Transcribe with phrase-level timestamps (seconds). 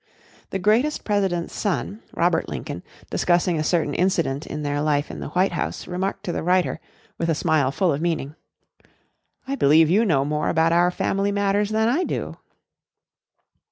[0.49, 5.27] The greatest President's son, Robert Lincoln, discussing a certain incident in their life in the
[5.29, 6.79] White House, remarked to the writer,
[7.19, 8.35] with a smile full of meaning:
[9.47, 12.37] "I believe you know more about our family matters than I do!"